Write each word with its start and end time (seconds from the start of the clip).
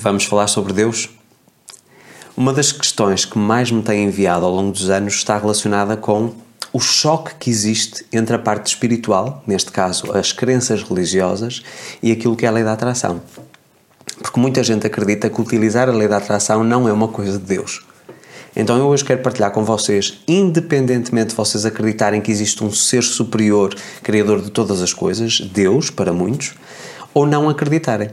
Vamos 0.00 0.26
falar 0.26 0.46
sobre 0.46 0.72
Deus? 0.72 1.10
Uma 2.36 2.52
das 2.52 2.70
questões 2.70 3.24
que 3.24 3.36
mais 3.36 3.72
me 3.72 3.82
tem 3.82 4.04
enviado 4.04 4.46
ao 4.46 4.54
longo 4.54 4.70
dos 4.70 4.88
anos 4.90 5.14
está 5.14 5.36
relacionada 5.36 5.96
com 5.96 6.34
o 6.72 6.78
choque 6.78 7.34
que 7.34 7.50
existe 7.50 8.06
entre 8.12 8.36
a 8.36 8.38
parte 8.38 8.68
espiritual, 8.68 9.42
neste 9.44 9.72
caso 9.72 10.16
as 10.16 10.30
crenças 10.30 10.84
religiosas, 10.84 11.64
e 12.00 12.12
aquilo 12.12 12.36
que 12.36 12.46
é 12.46 12.48
a 12.48 12.52
lei 12.52 12.62
da 12.62 12.74
atração. 12.74 13.20
Porque 14.22 14.38
muita 14.38 14.62
gente 14.62 14.86
acredita 14.86 15.28
que 15.28 15.40
utilizar 15.40 15.88
a 15.88 15.92
lei 15.92 16.06
da 16.06 16.18
atração 16.18 16.62
não 16.62 16.88
é 16.88 16.92
uma 16.92 17.08
coisa 17.08 17.36
de 17.36 17.44
Deus. 17.44 17.84
Então 18.54 18.78
eu 18.78 18.86
hoje 18.86 19.04
quero 19.04 19.20
partilhar 19.20 19.50
com 19.50 19.64
vocês, 19.64 20.20
independentemente 20.28 21.30
de 21.30 21.34
vocês 21.34 21.66
acreditarem 21.66 22.20
que 22.20 22.30
existe 22.30 22.62
um 22.62 22.70
ser 22.70 23.02
superior, 23.02 23.74
criador 24.04 24.42
de 24.42 24.52
todas 24.52 24.80
as 24.80 24.92
coisas, 24.92 25.40
Deus 25.40 25.90
para 25.90 26.12
muitos, 26.12 26.54
ou 27.12 27.26
não 27.26 27.48
acreditarem. 27.48 28.10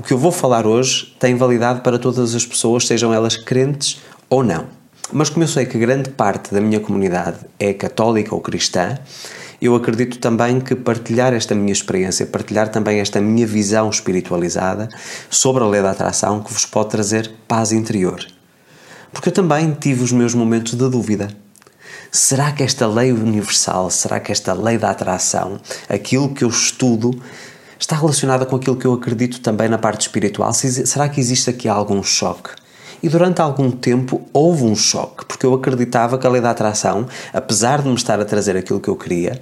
O 0.00 0.02
que 0.02 0.14
eu 0.14 0.18
vou 0.18 0.32
falar 0.32 0.66
hoje 0.66 1.14
tem 1.18 1.36
validade 1.36 1.82
para 1.82 1.98
todas 1.98 2.34
as 2.34 2.46
pessoas, 2.46 2.86
sejam 2.86 3.12
elas 3.12 3.36
crentes 3.36 4.00
ou 4.30 4.42
não. 4.42 4.64
Mas 5.12 5.28
como 5.28 5.44
eu 5.44 5.48
sei 5.48 5.66
que 5.66 5.76
grande 5.78 6.08
parte 6.08 6.54
da 6.54 6.58
minha 6.58 6.80
comunidade 6.80 7.40
é 7.58 7.74
católica 7.74 8.34
ou 8.34 8.40
cristã, 8.40 8.98
eu 9.60 9.74
acredito 9.74 10.18
também 10.18 10.58
que 10.58 10.74
partilhar 10.74 11.34
esta 11.34 11.54
minha 11.54 11.70
experiência, 11.70 12.24
partilhar 12.24 12.70
também 12.70 12.98
esta 12.98 13.20
minha 13.20 13.46
visão 13.46 13.90
espiritualizada 13.90 14.88
sobre 15.28 15.64
a 15.64 15.66
lei 15.66 15.82
da 15.82 15.90
atração 15.90 16.42
que 16.42 16.50
vos 16.50 16.64
pode 16.64 16.88
trazer 16.88 17.30
paz 17.46 17.70
interior. 17.70 18.24
Porque 19.12 19.28
eu 19.28 19.34
também 19.34 19.70
tive 19.78 20.02
os 20.02 20.12
meus 20.12 20.32
momentos 20.32 20.72
de 20.72 20.88
dúvida. 20.88 21.28
Será 22.10 22.52
que 22.52 22.62
esta 22.62 22.86
lei 22.86 23.12
universal, 23.12 23.90
será 23.90 24.18
que 24.18 24.32
esta 24.32 24.54
lei 24.54 24.78
da 24.78 24.90
atração, 24.90 25.60
aquilo 25.90 26.32
que 26.32 26.42
eu 26.42 26.48
estudo, 26.48 27.20
está 27.80 27.96
relacionada 27.96 28.44
com 28.44 28.56
aquilo 28.56 28.76
que 28.76 28.86
eu 28.86 28.92
acredito 28.92 29.40
também 29.40 29.68
na 29.68 29.78
parte 29.78 30.02
espiritual? 30.02 30.52
Será 30.52 31.08
que 31.08 31.18
existe 31.18 31.48
aqui 31.48 31.68
algum 31.68 32.02
choque? 32.02 32.50
E 33.02 33.08
durante 33.08 33.40
algum 33.40 33.70
tempo 33.70 34.28
houve 34.32 34.64
um 34.64 34.76
choque, 34.76 35.24
porque 35.24 35.46
eu 35.46 35.54
acreditava 35.54 36.18
que 36.18 36.26
a 36.26 36.30
lei 36.30 36.42
da 36.42 36.50
atração, 36.50 37.08
apesar 37.32 37.80
de 37.80 37.88
me 37.88 37.94
estar 37.94 38.20
a 38.20 38.24
trazer 38.26 38.56
aquilo 38.56 38.78
que 38.78 38.88
eu 38.88 38.96
queria, 38.96 39.40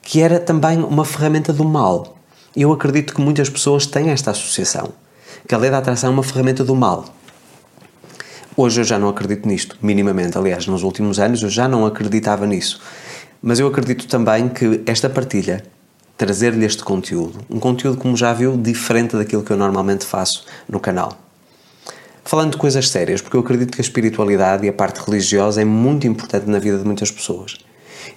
que 0.00 0.20
era 0.20 0.38
também 0.38 0.78
uma 0.78 1.04
ferramenta 1.04 1.52
do 1.52 1.64
mal. 1.64 2.16
Eu 2.54 2.72
acredito 2.72 3.12
que 3.12 3.20
muitas 3.20 3.50
pessoas 3.50 3.84
têm 3.84 4.10
esta 4.10 4.30
associação, 4.30 4.90
que 5.48 5.54
a 5.54 5.58
lei 5.58 5.68
da 5.68 5.78
atração 5.78 6.10
é 6.10 6.12
uma 6.12 6.22
ferramenta 6.22 6.62
do 6.62 6.76
mal. 6.76 7.04
Hoje 8.56 8.80
eu 8.80 8.84
já 8.84 8.98
não 8.98 9.08
acredito 9.08 9.46
nisto, 9.46 9.76
minimamente. 9.82 10.38
Aliás, 10.38 10.66
nos 10.66 10.84
últimos 10.84 11.18
anos 11.18 11.42
eu 11.42 11.50
já 11.50 11.66
não 11.66 11.84
acreditava 11.84 12.46
nisso. 12.46 12.80
Mas 13.42 13.58
eu 13.58 13.66
acredito 13.66 14.06
também 14.06 14.48
que 14.48 14.80
esta 14.86 15.10
partilha 15.10 15.62
trazer-lhe 16.16 16.64
este 16.64 16.82
conteúdo. 16.82 17.38
Um 17.50 17.60
conteúdo, 17.60 17.98
como 17.98 18.16
já 18.16 18.32
viu, 18.32 18.56
diferente 18.56 19.16
daquilo 19.16 19.42
que 19.42 19.50
eu 19.50 19.56
normalmente 19.56 20.04
faço 20.04 20.44
no 20.68 20.80
canal. 20.80 21.16
Falando 22.24 22.52
de 22.52 22.56
coisas 22.56 22.88
sérias, 22.88 23.20
porque 23.20 23.36
eu 23.36 23.40
acredito 23.40 23.72
que 23.72 23.80
a 23.80 23.84
espiritualidade 23.84 24.66
e 24.66 24.68
a 24.68 24.72
parte 24.72 24.98
religiosa 24.98 25.62
é 25.62 25.64
muito 25.64 26.06
importante 26.06 26.48
na 26.48 26.58
vida 26.58 26.78
de 26.78 26.84
muitas 26.84 27.10
pessoas. 27.10 27.56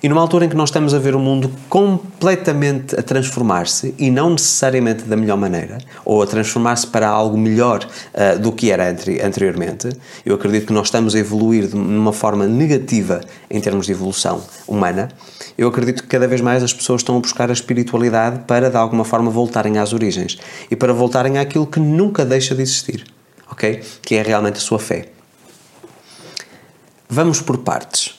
E 0.02 0.08
numa 0.08 0.22
altura 0.22 0.46
em 0.46 0.50
que 0.50 0.56
nós 0.56 0.70
estamos 0.70 0.94
a 0.94 1.00
ver 1.00 1.16
o 1.16 1.20
mundo 1.20 1.52
completamente 1.68 2.98
a 2.98 3.04
transformar-se 3.04 3.94
e 3.98 4.10
não 4.10 4.32
necessariamente 4.32 5.04
da 5.04 5.16
melhor 5.16 5.38
maneira, 5.38 5.78
ou 6.06 6.22
a 6.22 6.28
transformar-se 6.28 6.88
para 6.88 7.08
algo 7.08 7.38
melhor 7.38 7.86
uh, 7.86 8.40
do 8.40 8.52
que 8.52 8.72
era 8.72 8.90
anteriormente, 8.90 9.90
eu 10.26 10.36
acredito 10.36 10.68
que 10.68 10.74
nós 10.74 10.88
estamos 10.88 11.16
a 11.16 11.20
evoluir 11.20 11.68
de 11.68 11.76
uma 11.76 12.14
forma 12.14 12.48
negativa 12.48 13.22
em 13.50 13.60
termos 13.60 13.86
de 13.86 13.92
evolução 13.92 14.42
humana. 14.68 15.10
Eu 15.58 15.68
acredito 15.68 16.04
que 16.04 16.10
cada 16.10 16.28
vez 16.28 16.42
mais 16.42 16.64
as 16.64 16.74
pessoas 16.74 17.02
estão 17.02 17.18
a 17.18 17.20
buscar 17.20 17.50
a 17.50 17.54
espiritualidade 17.54 18.44
para 18.48 18.70
de 18.70 18.78
alguma 18.78 19.04
forma 19.04 19.30
voltarem 19.30 19.78
às 19.78 19.94
origens 19.94 20.38
e 20.70 20.76
para 20.76 20.94
voltarem 20.94 21.38
àquilo 21.38 21.68
que 21.68 21.80
nunca 21.80 22.24
deixa 22.26 22.56
de 22.56 22.62
existir, 22.62 23.06
ok? 23.52 23.82
Que 24.02 24.16
é 24.16 24.22
realmente 24.22 24.58
a 24.58 24.62
sua 24.62 24.80
fé. 24.80 25.10
Vamos 27.10 27.42
por 27.42 27.58
partes. 27.58 28.19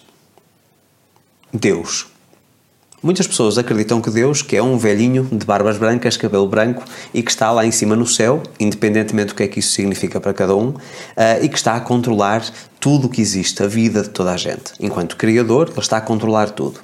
Deus. 1.52 2.06
Muitas 3.02 3.26
pessoas 3.26 3.56
acreditam 3.56 3.98
que 4.00 4.10
Deus, 4.10 4.42
que 4.42 4.54
é 4.54 4.62
um 4.62 4.76
velhinho 4.76 5.26
de 5.32 5.46
barbas 5.46 5.78
brancas, 5.78 6.18
cabelo 6.18 6.46
branco 6.46 6.84
e 7.14 7.22
que 7.22 7.30
está 7.30 7.50
lá 7.50 7.64
em 7.64 7.70
cima 7.70 7.96
no 7.96 8.06
céu, 8.06 8.42
independentemente 8.58 9.28
do 9.28 9.34
que 9.34 9.42
é 9.42 9.48
que 9.48 9.58
isso 9.58 9.72
significa 9.72 10.20
para 10.20 10.34
cada 10.34 10.54
um, 10.54 10.68
uh, 10.68 10.76
e 11.40 11.48
que 11.48 11.56
está 11.56 11.76
a 11.76 11.80
controlar 11.80 12.44
tudo 12.78 13.06
o 13.06 13.10
que 13.10 13.22
existe, 13.22 13.62
a 13.62 13.66
vida 13.66 14.02
de 14.02 14.10
toda 14.10 14.32
a 14.32 14.36
gente. 14.36 14.74
Enquanto 14.78 15.16
Criador, 15.16 15.70
Ele 15.70 15.80
está 15.80 15.96
a 15.96 16.00
controlar 16.02 16.50
tudo. 16.50 16.78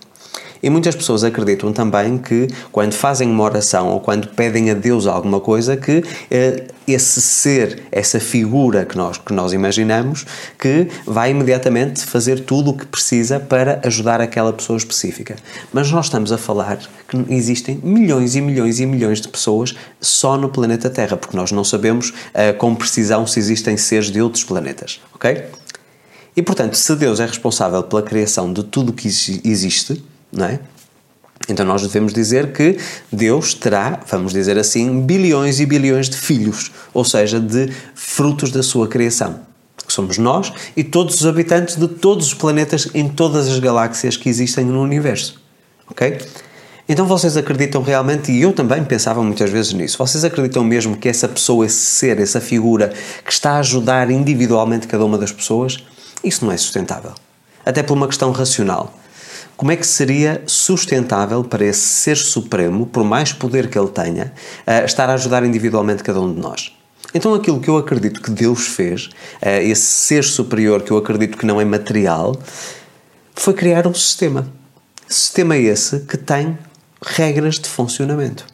E 0.66 0.68
muitas 0.68 0.96
pessoas 0.96 1.22
acreditam 1.22 1.72
também 1.72 2.18
que 2.18 2.48
quando 2.72 2.92
fazem 2.92 3.30
uma 3.30 3.44
oração 3.44 3.86
ou 3.90 4.00
quando 4.00 4.26
pedem 4.26 4.68
a 4.68 4.74
Deus 4.74 5.06
alguma 5.06 5.38
coisa, 5.38 5.76
que 5.76 6.02
eh, 6.28 6.64
esse 6.88 7.22
ser, 7.22 7.84
essa 7.92 8.18
figura 8.18 8.84
que 8.84 8.96
nós, 8.96 9.16
que 9.16 9.32
nós 9.32 9.52
imaginamos, 9.52 10.26
que 10.58 10.88
vai 11.06 11.30
imediatamente 11.30 12.04
fazer 12.04 12.40
tudo 12.40 12.72
o 12.72 12.76
que 12.76 12.84
precisa 12.84 13.38
para 13.38 13.80
ajudar 13.84 14.20
aquela 14.20 14.52
pessoa 14.52 14.76
específica. 14.76 15.36
Mas 15.72 15.88
nós 15.92 16.06
estamos 16.06 16.32
a 16.32 16.36
falar 16.36 16.80
que 17.06 17.16
existem 17.32 17.78
milhões 17.84 18.34
e 18.34 18.40
milhões 18.40 18.80
e 18.80 18.86
milhões 18.86 19.20
de 19.20 19.28
pessoas 19.28 19.72
só 20.00 20.36
no 20.36 20.48
planeta 20.48 20.90
Terra, 20.90 21.16
porque 21.16 21.36
nós 21.36 21.52
não 21.52 21.62
sabemos 21.62 22.08
uh, 22.08 22.58
com 22.58 22.74
precisão 22.74 23.24
se 23.24 23.38
existem 23.38 23.76
seres 23.76 24.10
de 24.10 24.20
outros 24.20 24.42
planetas, 24.42 25.00
ok? 25.14 25.44
E 26.36 26.42
portanto, 26.42 26.74
se 26.74 26.96
Deus 26.96 27.20
é 27.20 27.26
responsável 27.26 27.84
pela 27.84 28.02
criação 28.02 28.52
de 28.52 28.64
tudo 28.64 28.90
o 28.90 28.92
que 28.92 29.06
existe, 29.06 30.02
não 30.32 30.46
é? 30.46 30.60
Então 31.48 31.64
nós 31.64 31.82
devemos 31.82 32.12
dizer 32.12 32.52
que 32.52 32.78
Deus 33.12 33.54
terá, 33.54 34.00
vamos 34.08 34.32
dizer 34.32 34.58
assim, 34.58 35.00
bilhões 35.00 35.60
e 35.60 35.66
bilhões 35.66 36.08
de 36.08 36.16
filhos, 36.16 36.72
ou 36.92 37.04
seja, 37.04 37.38
de 37.38 37.70
frutos 37.94 38.50
da 38.50 38.62
sua 38.62 38.88
criação, 38.88 39.40
que 39.86 39.92
somos 39.92 40.18
nós 40.18 40.52
e 40.76 40.82
todos 40.82 41.20
os 41.20 41.26
habitantes 41.26 41.76
de 41.76 41.86
todos 41.86 42.28
os 42.28 42.34
planetas 42.34 42.88
em 42.94 43.08
todas 43.08 43.46
as 43.48 43.58
galáxias 43.58 44.16
que 44.16 44.28
existem 44.28 44.64
no 44.64 44.82
universo. 44.82 45.40
OK? 45.88 46.18
Então 46.88 47.04
vocês 47.04 47.36
acreditam 47.36 47.82
realmente, 47.82 48.30
e 48.30 48.42
eu 48.42 48.52
também 48.52 48.84
pensava 48.84 49.22
muitas 49.22 49.50
vezes 49.50 49.72
nisso, 49.72 49.98
vocês 49.98 50.24
acreditam 50.24 50.62
mesmo 50.62 50.96
que 50.96 51.08
essa 51.08 51.28
pessoa, 51.28 51.66
esse 51.66 51.84
ser, 51.84 52.20
essa 52.20 52.40
figura 52.40 52.92
que 53.24 53.32
está 53.32 53.52
a 53.52 53.58
ajudar 53.58 54.08
individualmente 54.10 54.86
cada 54.86 55.04
uma 55.04 55.18
das 55.18 55.32
pessoas, 55.32 55.84
isso 56.22 56.44
não 56.44 56.52
é 56.52 56.56
sustentável. 56.56 57.12
Até 57.64 57.82
por 57.82 57.94
uma 57.94 58.06
questão 58.06 58.30
racional. 58.30 58.96
Como 59.56 59.72
é 59.72 59.76
que 59.76 59.86
seria 59.86 60.42
sustentável 60.46 61.42
para 61.42 61.64
esse 61.64 61.80
ser 61.80 62.16
supremo, 62.16 62.84
por 62.86 63.02
mais 63.02 63.32
poder 63.32 63.70
que 63.70 63.78
ele 63.78 63.88
tenha, 63.88 64.32
estar 64.84 65.08
a 65.08 65.14
ajudar 65.14 65.44
individualmente 65.44 66.02
cada 66.02 66.20
um 66.20 66.32
de 66.32 66.38
nós? 66.38 66.72
Então, 67.14 67.32
aquilo 67.32 67.58
que 67.58 67.68
eu 67.68 67.78
acredito 67.78 68.20
que 68.20 68.30
Deus 68.30 68.66
fez, 68.66 69.08
esse 69.40 69.82
ser 69.82 70.24
superior 70.24 70.82
que 70.82 70.90
eu 70.90 70.98
acredito 70.98 71.38
que 71.38 71.46
não 71.46 71.58
é 71.58 71.64
material, 71.64 72.36
foi 73.34 73.54
criar 73.54 73.86
um 73.86 73.94
sistema. 73.94 74.46
Sistema 75.08 75.56
esse 75.56 76.00
que 76.00 76.18
tem 76.18 76.58
regras 77.02 77.58
de 77.58 77.68
funcionamento. 77.68 78.44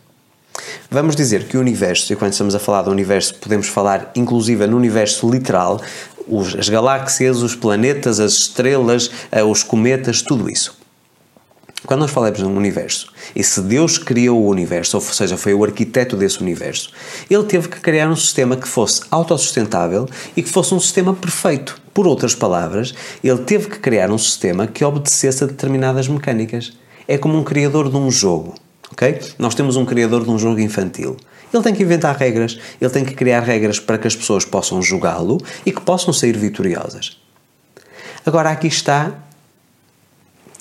Vamos 0.89 1.17
dizer 1.17 1.49
que 1.49 1.57
o 1.57 1.61
universo, 1.61 2.13
e 2.13 2.17
quando 2.17 2.33
estamos 2.33 2.55
a 2.55 2.61
falar 2.61 2.83
do 2.83 2.91
universo, 2.91 3.35
podemos 3.37 3.67
falar 3.67 4.13
inclusive 4.15 4.67
no 4.69 4.77
universo 4.77 5.29
literal, 5.29 5.81
as 6.57 6.69
galáxias, 6.69 7.43
os 7.43 7.57
planetas, 7.57 8.21
as 8.21 8.35
estrelas, 8.35 9.11
eh, 9.33 9.43
os 9.43 9.65
cometas, 9.65 10.23
tudo 10.23 10.49
isso. 10.49 10.82
Quando 11.87 12.01
nós 12.01 12.11
falamos 12.13 12.39
de 12.39 12.45
um 12.45 12.57
universo, 12.57 13.09
e 13.35 13.43
se 13.43 13.61
Deus 13.61 13.99
criou 13.99 14.41
o 14.41 14.49
universo, 14.49 14.97
ou 14.97 15.03
seja, 15.03 15.37
foi 15.37 15.53
o 15.53 15.65
arquiteto 15.65 16.17
desse 16.17 16.41
universo, 16.41 16.93
ele 17.29 17.43
teve 17.45 17.69
que 17.69 17.81
criar 17.81 18.09
um 18.09 18.15
sistema 18.15 18.57
que 18.57 18.69
fosse 18.69 19.03
autossustentável 19.11 20.09
e 20.37 20.43
que 20.43 20.49
fosse 20.49 20.73
um 20.75 20.81
sistema 20.81 21.13
perfeito. 21.13 21.81
Por 21.93 22.07
outras 22.07 22.35
palavras, 22.35 22.95
ele 23.23 23.39
teve 23.39 23.69
que 23.69 23.79
criar 23.81 24.11
um 24.11 24.19
sistema 24.19 24.67
que 24.67 24.85
obedecesse 24.85 25.43
a 25.43 25.47
determinadas 25.47 26.07
mecânicas. 26.07 26.73
É 27.09 27.19
como 27.19 27.37
um 27.37 27.43
criador 27.43 27.91
de 27.91 27.97
um 27.97 28.11
jogo, 28.11 28.55
ok? 28.91 29.21
Nós 29.37 29.55
temos 29.55 29.77
um 29.77 29.85
criador 29.85 30.23
de 30.23 30.31
um 30.31 30.39
jogo 30.39 30.61
infantil. 30.61 31.17
Ele 31.53 31.63
tem 31.63 31.75
que 31.75 31.83
inventar 31.83 32.17
regras, 32.17 32.59
ele 32.81 32.91
tem 32.91 33.05
que 33.05 33.15
criar 33.15 33.41
regras 33.41 33.79
para 33.79 33.99
que 33.99 34.07
as 34.07 34.17
pessoas 34.17 34.45
possam 34.45 34.81
jogá-lo 34.81 35.39
e 35.67 35.73
que 35.73 35.81
possam 35.81 36.13
sair 36.13 36.37
vitoriosas. 36.37 37.21
Agora 38.25 38.51
aqui 38.51 38.69
está 38.69 39.13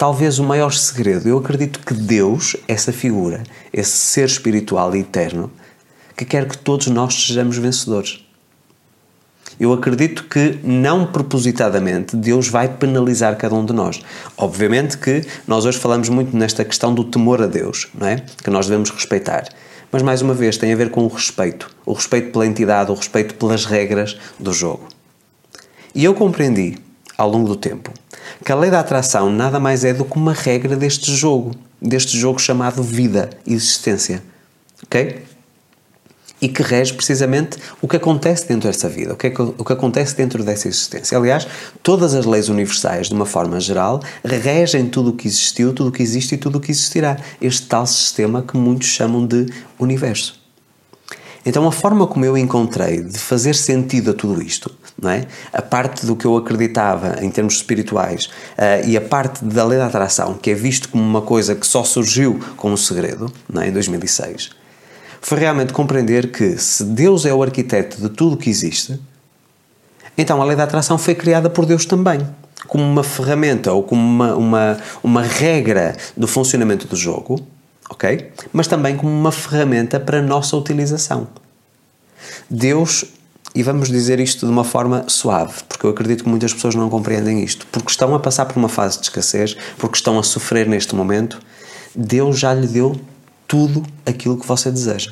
talvez 0.01 0.39
o 0.39 0.43
maior 0.43 0.73
segredo. 0.73 1.29
Eu 1.29 1.37
acredito 1.37 1.79
que 1.79 1.93
Deus, 1.93 2.55
essa 2.67 2.91
figura, 2.91 3.43
esse 3.71 3.95
ser 3.95 4.25
espiritual 4.25 4.95
e 4.95 5.01
eterno, 5.01 5.51
que 6.17 6.25
quer 6.25 6.47
que 6.47 6.57
todos 6.57 6.87
nós 6.87 7.27
sejamos 7.27 7.55
vencedores. 7.59 8.25
Eu 9.59 9.71
acredito 9.71 10.23
que, 10.23 10.57
não 10.63 11.05
propositadamente, 11.05 12.15
Deus 12.15 12.47
vai 12.47 12.67
penalizar 12.67 13.37
cada 13.37 13.53
um 13.53 13.63
de 13.63 13.73
nós. 13.73 14.01
Obviamente 14.35 14.97
que 14.97 15.23
nós 15.45 15.65
hoje 15.67 15.77
falamos 15.77 16.09
muito 16.09 16.35
nesta 16.35 16.65
questão 16.65 16.95
do 16.95 17.03
temor 17.03 17.39
a 17.39 17.45
Deus, 17.45 17.87
não 17.93 18.07
é? 18.07 18.23
Que 18.43 18.49
nós 18.49 18.65
devemos 18.65 18.89
respeitar. 18.89 19.49
Mas, 19.91 20.01
mais 20.01 20.23
uma 20.23 20.33
vez, 20.33 20.57
tem 20.57 20.73
a 20.73 20.75
ver 20.75 20.89
com 20.89 21.03
o 21.03 21.09
respeito. 21.09 21.69
O 21.85 21.93
respeito 21.93 22.31
pela 22.31 22.47
entidade, 22.47 22.89
o 22.89 22.95
respeito 22.95 23.35
pelas 23.35 23.65
regras 23.65 24.17
do 24.39 24.51
jogo. 24.51 24.87
E 25.93 26.03
eu 26.03 26.15
compreendi, 26.15 26.79
ao 27.15 27.29
longo 27.29 27.47
do 27.47 27.55
tempo, 27.55 27.93
que 28.43 28.51
a 28.51 28.55
lei 28.55 28.71
da 28.71 28.79
atração 28.79 29.31
nada 29.31 29.59
mais 29.59 29.83
é 29.83 29.93
do 29.93 30.05
que 30.05 30.17
uma 30.17 30.33
regra 30.33 30.75
deste 30.75 31.13
jogo, 31.13 31.51
deste 31.81 32.17
jogo 32.17 32.39
chamado 32.39 32.81
vida, 32.83 33.29
existência. 33.45 34.23
Ok? 34.83 35.23
e 36.41 36.49
que 36.49 36.63
rege 36.63 36.93
precisamente 36.93 37.57
o 37.81 37.87
que 37.87 37.95
acontece 37.95 38.47
dentro 38.47 38.67
dessa 38.67 38.89
vida, 38.89 39.13
o 39.13 39.15
que, 39.15 39.27
é 39.27 39.29
que, 39.29 39.41
o 39.41 39.63
que 39.63 39.73
acontece 39.73 40.15
dentro 40.17 40.43
dessa 40.43 40.67
existência. 40.67 41.15
Aliás, 41.15 41.47
todas 41.83 42.15
as 42.15 42.25
leis 42.25 42.49
universais, 42.49 43.07
de 43.07 43.13
uma 43.13 43.27
forma 43.27 43.59
geral, 43.59 44.01
regem 44.23 44.89
tudo 44.89 45.11
o 45.11 45.13
que 45.13 45.27
existiu, 45.27 45.71
tudo 45.71 45.89
o 45.89 45.91
que 45.91 46.01
existe 46.01 46.33
e 46.33 46.37
tudo 46.37 46.57
o 46.57 46.59
que 46.59 46.71
existirá. 46.71 47.17
Este 47.39 47.67
tal 47.67 47.85
sistema 47.85 48.41
que 48.41 48.57
muitos 48.57 48.87
chamam 48.87 49.25
de 49.25 49.45
universo. 49.79 50.40
Então, 51.45 51.67
a 51.67 51.71
forma 51.71 52.05
como 52.05 52.23
eu 52.23 52.37
encontrei 52.37 53.01
de 53.01 53.17
fazer 53.17 53.55
sentido 53.55 54.11
a 54.11 54.13
tudo 54.13 54.41
isto, 54.41 54.71
não 55.01 55.09
é? 55.09 55.25
a 55.51 55.61
parte 55.61 56.05
do 56.05 56.15
que 56.15 56.25
eu 56.25 56.37
acreditava 56.37 57.17
em 57.23 57.31
termos 57.31 57.55
espirituais 57.55 58.25
uh, 58.25 58.87
e 58.87 58.95
a 58.95 59.01
parte 59.01 59.43
da 59.43 59.65
lei 59.65 59.79
da 59.79 59.87
atração, 59.87 60.35
que 60.35 60.51
é 60.51 60.53
visto 60.53 60.89
como 60.89 61.03
uma 61.03 61.21
coisa 61.21 61.55
que 61.55 61.65
só 61.65 61.83
surgiu 61.83 62.39
com 62.55 62.71
um 62.71 62.77
segredo, 62.77 63.31
não 63.51 63.61
é? 63.61 63.69
em 63.69 63.71
2006, 63.71 64.51
foi 65.19 65.39
realmente 65.39 65.73
compreender 65.73 66.31
que 66.31 66.57
se 66.57 66.83
Deus 66.83 67.25
é 67.25 67.33
o 67.33 67.41
arquiteto 67.41 67.99
de 67.99 68.09
tudo 68.09 68.35
o 68.35 68.37
que 68.37 68.49
existe, 68.49 68.99
então 70.15 70.39
a 70.39 70.45
lei 70.45 70.55
da 70.55 70.63
atração 70.63 70.97
foi 70.97 71.15
criada 71.15 71.49
por 71.49 71.65
Deus 71.65 71.85
também, 71.85 72.27
como 72.67 72.83
uma 72.83 73.03
ferramenta 73.03 73.73
ou 73.73 73.81
como 73.81 74.01
uma, 74.01 74.35
uma, 74.35 74.77
uma 75.03 75.21
regra 75.23 75.95
do 76.15 76.27
funcionamento 76.27 76.87
do 76.87 76.95
jogo 76.95 77.39
ok? 77.91 78.31
Mas 78.53 78.67
também 78.67 78.95
como 78.95 79.11
uma 79.11 79.31
ferramenta 79.31 79.99
para 79.99 80.21
nossa 80.21 80.55
utilização. 80.55 81.27
Deus, 82.49 83.05
e 83.53 83.61
vamos 83.61 83.89
dizer 83.89 84.19
isto 84.19 84.45
de 84.45 84.51
uma 84.51 84.63
forma 84.63 85.03
suave, 85.07 85.61
porque 85.67 85.85
eu 85.85 85.89
acredito 85.89 86.23
que 86.23 86.29
muitas 86.29 86.53
pessoas 86.53 86.73
não 86.73 86.89
compreendem 86.89 87.43
isto, 87.43 87.67
porque 87.67 87.91
estão 87.91 88.15
a 88.15 88.19
passar 88.19 88.45
por 88.45 88.57
uma 88.57 88.69
fase 88.69 88.97
de 88.97 89.03
escassez, 89.03 89.57
porque 89.77 89.97
estão 89.97 90.17
a 90.17 90.23
sofrer 90.23 90.67
neste 90.67 90.95
momento, 90.95 91.39
Deus 91.93 92.39
já 92.39 92.53
lhe 92.53 92.65
deu 92.65 92.99
tudo 93.45 93.83
aquilo 94.05 94.37
que 94.37 94.47
você 94.47 94.71
deseja. 94.71 95.11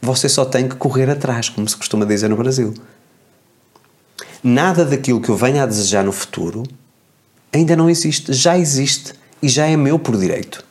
Você 0.00 0.28
só 0.28 0.44
tem 0.44 0.68
que 0.68 0.76
correr 0.76 1.10
atrás, 1.10 1.48
como 1.50 1.68
se 1.68 1.76
costuma 1.76 2.06
dizer 2.06 2.30
no 2.30 2.36
Brasil. 2.36 2.72
Nada 4.42 4.84
daquilo 4.84 5.20
que 5.20 5.28
eu 5.28 5.36
venha 5.36 5.64
a 5.64 5.66
desejar 5.66 6.04
no 6.04 6.12
futuro 6.12 6.62
ainda 7.52 7.74
não 7.74 7.90
existe, 7.90 8.32
já 8.32 8.56
existe 8.56 9.12
e 9.42 9.48
já 9.48 9.66
é 9.66 9.76
meu 9.76 9.98
por 9.98 10.16
direito. 10.16 10.67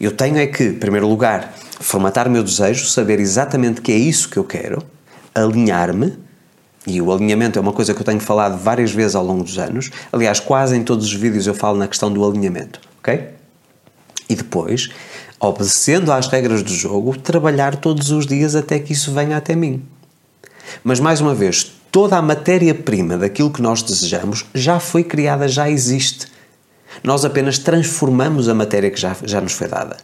Eu 0.00 0.12
tenho 0.12 0.38
é 0.38 0.46
que, 0.46 0.64
em 0.64 0.74
primeiro 0.74 1.08
lugar, 1.08 1.54
formatar 1.80 2.26
o 2.26 2.30
meu 2.30 2.42
desejo, 2.42 2.86
saber 2.86 3.20
exatamente 3.20 3.80
que 3.80 3.92
é 3.92 3.96
isso 3.96 4.28
que 4.28 4.36
eu 4.36 4.44
quero, 4.44 4.82
alinhar-me, 5.34 6.16
e 6.86 7.00
o 7.00 7.10
alinhamento 7.12 7.58
é 7.58 7.62
uma 7.62 7.72
coisa 7.72 7.94
que 7.94 8.00
eu 8.00 8.04
tenho 8.04 8.20
falado 8.20 8.58
várias 8.58 8.92
vezes 8.92 9.14
ao 9.14 9.24
longo 9.24 9.42
dos 9.42 9.58
anos. 9.58 9.90
Aliás, 10.12 10.38
quase 10.38 10.76
em 10.76 10.82
todos 10.82 11.06
os 11.06 11.14
vídeos 11.14 11.46
eu 11.46 11.54
falo 11.54 11.78
na 11.78 11.88
questão 11.88 12.12
do 12.12 12.24
alinhamento, 12.24 12.80
ok? 12.98 13.30
E 14.28 14.34
depois, 14.34 14.90
obedecendo 15.40 16.12
às 16.12 16.28
regras 16.28 16.62
do 16.62 16.74
jogo, 16.74 17.16
trabalhar 17.16 17.76
todos 17.76 18.10
os 18.10 18.26
dias 18.26 18.54
até 18.54 18.78
que 18.78 18.92
isso 18.92 19.12
venha 19.12 19.36
até 19.36 19.54
mim. 19.54 19.82
Mas 20.82 21.00
mais 21.00 21.20
uma 21.20 21.34
vez, 21.34 21.72
toda 21.90 22.16
a 22.16 22.22
matéria-prima 22.22 23.16
daquilo 23.16 23.50
que 23.50 23.62
nós 23.62 23.82
desejamos 23.82 24.44
já 24.54 24.78
foi 24.78 25.04
criada, 25.04 25.48
já 25.48 25.70
existe. 25.70 26.26
Nós 27.02 27.24
apenas 27.24 27.58
transformamos 27.58 28.48
a 28.48 28.54
matéria 28.54 28.90
que 28.90 29.00
já, 29.00 29.16
já 29.24 29.40
nos 29.40 29.52
foi 29.52 29.68
dada. 29.68 29.96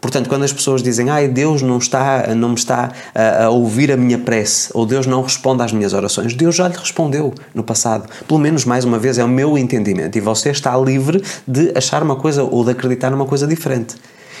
Portanto, 0.00 0.28
quando 0.28 0.44
as 0.44 0.52
pessoas 0.52 0.82
dizem, 0.82 1.10
ai, 1.10 1.28
Deus 1.28 1.60
não, 1.60 1.76
está, 1.76 2.34
não 2.34 2.50
me 2.50 2.54
está 2.54 2.90
a, 3.14 3.44
a, 3.44 3.50
ouvir 3.50 3.92
a 3.92 3.96
minha 3.96 4.18
prece, 4.18 4.70
ou 4.72 4.86
Deus 4.86 5.06
não 5.06 5.22
responde 5.22 5.62
às 5.62 5.72
minhas 5.72 5.92
orações, 5.92 6.32
Deus 6.32 6.56
já 6.56 6.66
lhe 6.66 6.76
respondeu 6.76 7.34
no 7.54 7.62
passado. 7.62 8.08
Pelo 8.26 8.40
menos, 8.40 8.64
mais 8.64 8.84
uma 8.84 8.98
vez, 8.98 9.18
é 9.18 9.24
o 9.24 9.28
meu 9.28 9.58
entendimento. 9.58 10.16
E 10.16 10.20
você 10.20 10.50
está 10.50 10.76
livre 10.78 11.22
de 11.46 11.72
achar 11.76 12.02
uma 12.02 12.16
coisa 12.16 12.42
ou 12.42 12.64
de 12.64 12.70
acreditar 12.70 13.10
numa 13.10 13.26
coisa 13.26 13.46
diferente. 13.46 13.94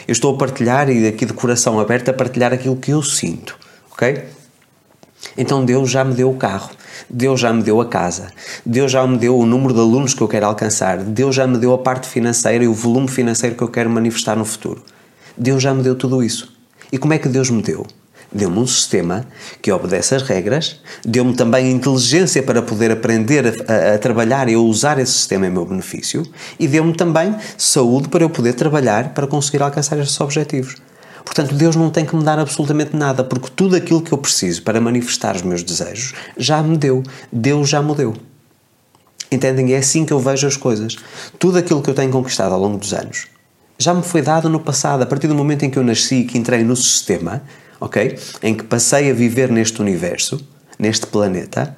Eu 0.08 0.12
estou 0.12 0.34
a 0.34 0.38
partilhar 0.38 0.88
e 0.88 1.06
aqui 1.06 1.26
de 1.26 1.34
coração 1.34 1.78
aberto 1.78 2.08
a 2.08 2.12
partilhar 2.14 2.52
aquilo 2.54 2.76
que 2.76 2.90
eu 2.90 3.02
sinto, 3.02 3.58
ok? 3.92 4.24
Então 5.36 5.64
Deus 5.64 5.90
já 5.90 6.04
me 6.04 6.14
deu 6.14 6.30
o 6.30 6.36
carro. 6.36 6.70
Deus 7.08 7.40
já 7.40 7.52
me 7.52 7.62
deu 7.62 7.80
a 7.80 7.86
casa, 7.86 8.28
Deus 8.64 8.92
já 8.92 9.06
me 9.06 9.16
deu 9.16 9.38
o 9.38 9.46
número 9.46 9.72
de 9.72 9.80
alunos 9.80 10.14
que 10.14 10.20
eu 10.20 10.28
quero 10.28 10.46
alcançar, 10.46 10.98
Deus 10.98 11.34
já 11.34 11.46
me 11.46 11.58
deu 11.58 11.72
a 11.72 11.78
parte 11.78 12.08
financeira 12.08 12.64
e 12.64 12.68
o 12.68 12.74
volume 12.74 13.08
financeiro 13.08 13.56
que 13.56 13.62
eu 13.62 13.68
quero 13.68 13.88
manifestar 13.88 14.36
no 14.36 14.44
futuro. 14.44 14.82
Deus 15.36 15.62
já 15.62 15.72
me 15.72 15.82
deu 15.82 15.94
tudo 15.94 16.22
isso. 16.22 16.52
E 16.92 16.98
como 16.98 17.14
é 17.14 17.18
que 17.18 17.28
Deus 17.28 17.50
me 17.50 17.62
deu? 17.62 17.86
Deu-me 18.32 18.58
um 18.58 18.66
sistema 18.66 19.26
que 19.60 19.72
obedece 19.72 20.14
às 20.14 20.22
regras, 20.22 20.80
deu-me 21.04 21.34
também 21.34 21.72
inteligência 21.72 22.42
para 22.42 22.62
poder 22.62 22.92
aprender 22.92 23.44
a, 23.46 23.72
a, 23.72 23.94
a, 23.94 23.98
trabalhar 23.98 24.48
e 24.48 24.54
a 24.54 24.58
usar 24.58 25.00
esse 25.00 25.12
sistema 25.12 25.46
em 25.46 25.50
meu 25.50 25.64
benefício, 25.64 26.22
e 26.58 26.68
deu-me 26.68 26.94
também 26.94 27.34
saúde 27.58 28.08
para 28.08 28.22
eu 28.22 28.30
poder 28.30 28.52
trabalhar 28.52 29.14
para 29.14 29.26
conseguir 29.26 29.62
alcançar 29.62 29.98
estes 29.98 30.20
objetivos. 30.20 30.76
Portanto, 31.30 31.54
Deus 31.54 31.76
não 31.76 31.90
tem 31.90 32.04
que 32.04 32.16
me 32.16 32.24
dar 32.24 32.40
absolutamente 32.40 32.96
nada, 32.96 33.22
porque 33.22 33.50
tudo 33.54 33.76
aquilo 33.76 34.02
que 34.02 34.10
eu 34.10 34.18
preciso 34.18 34.62
para 34.64 34.80
manifestar 34.80 35.36
os 35.36 35.42
meus 35.42 35.62
desejos 35.62 36.12
já 36.36 36.60
me 36.60 36.76
deu. 36.76 37.04
Deus 37.30 37.68
já 37.68 37.80
me 37.80 37.94
deu. 37.94 38.16
Entendem? 39.30 39.72
É 39.72 39.78
assim 39.78 40.04
que 40.04 40.12
eu 40.12 40.18
vejo 40.18 40.48
as 40.48 40.56
coisas. 40.56 40.96
Tudo 41.38 41.58
aquilo 41.58 41.82
que 41.82 41.88
eu 41.88 41.94
tenho 41.94 42.10
conquistado 42.10 42.52
ao 42.52 42.60
longo 42.60 42.78
dos 42.78 42.92
anos 42.92 43.28
já 43.80 43.94
me 43.94 44.02
foi 44.02 44.20
dado 44.20 44.50
no 44.50 44.60
passado, 44.60 45.02
a 45.02 45.06
partir 45.06 45.26
do 45.26 45.34
momento 45.34 45.64
em 45.64 45.70
que 45.70 45.78
eu 45.78 45.82
nasci 45.82 46.16
e 46.16 46.24
que 46.24 46.36
entrei 46.36 46.62
no 46.62 46.76
sistema, 46.76 47.42
ok? 47.80 48.18
Em 48.42 48.54
que 48.54 48.62
passei 48.62 49.10
a 49.10 49.14
viver 49.14 49.50
neste 49.50 49.80
universo, 49.80 50.38
neste 50.78 51.06
planeta, 51.06 51.74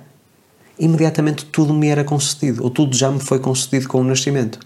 imediatamente 0.76 1.44
tudo 1.44 1.72
me 1.72 1.87
era 1.87 2.02
concedido, 2.02 2.64
ou 2.64 2.70
tudo 2.70 2.96
já 2.96 3.08
me 3.08 3.20
foi 3.20 3.38
concedido 3.38 3.87
com 3.87 4.00
o 4.00 4.04
nascimento. 4.04 4.58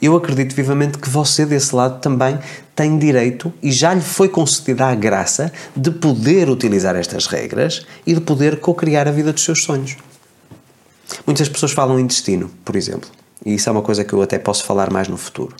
Eu 0.00 0.14
acredito 0.16 0.54
vivamente 0.54 0.96
que 0.96 1.10
você, 1.10 1.44
desse 1.44 1.74
lado, 1.74 2.00
também 2.00 2.38
tem 2.80 2.96
direito 2.96 3.52
e 3.62 3.70
já 3.70 3.92
lhe 3.92 4.00
foi 4.00 4.26
concedida 4.26 4.86
a 4.86 4.94
graça 4.94 5.52
de 5.76 5.90
poder 5.90 6.48
utilizar 6.48 6.96
estas 6.96 7.26
regras 7.26 7.84
e 8.06 8.14
de 8.14 8.22
poder 8.22 8.58
co-criar 8.58 9.06
a 9.06 9.10
vida 9.10 9.34
dos 9.34 9.44
seus 9.44 9.64
sonhos. 9.64 9.98
Muitas 11.26 11.46
pessoas 11.46 11.72
falam 11.72 12.00
em 12.00 12.06
destino, 12.06 12.50
por 12.64 12.74
exemplo, 12.76 13.10
e 13.44 13.52
isso 13.52 13.68
é 13.68 13.72
uma 13.72 13.82
coisa 13.82 14.02
que 14.02 14.14
eu 14.14 14.22
até 14.22 14.38
posso 14.38 14.64
falar 14.64 14.90
mais 14.90 15.08
no 15.08 15.18
futuro. 15.18 15.54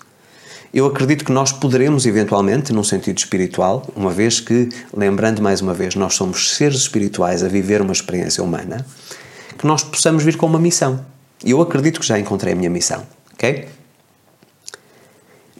Eu 0.72 0.86
acredito 0.86 1.22
que 1.22 1.30
nós 1.30 1.52
poderemos, 1.52 2.06
eventualmente, 2.06 2.72
num 2.72 2.84
sentido 2.84 3.18
espiritual, 3.18 3.86
uma 3.94 4.10
vez 4.10 4.40
que, 4.40 4.70
lembrando 4.96 5.42
mais 5.42 5.60
uma 5.60 5.74
vez, 5.74 5.94
nós 5.94 6.14
somos 6.14 6.54
seres 6.56 6.78
espirituais 6.78 7.44
a 7.44 7.48
viver 7.48 7.82
uma 7.82 7.92
experiência 7.92 8.42
humana, 8.42 8.86
que 9.58 9.66
nós 9.66 9.82
possamos 9.82 10.22
vir 10.22 10.38
com 10.38 10.46
uma 10.46 10.58
missão. 10.58 11.04
Eu 11.44 11.60
acredito 11.60 12.00
que 12.00 12.06
já 12.06 12.18
encontrei 12.18 12.54
a 12.54 12.56
minha 12.56 12.70
missão, 12.70 13.02
ok? 13.34 13.68